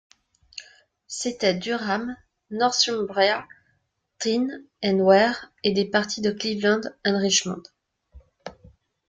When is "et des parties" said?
5.63-6.21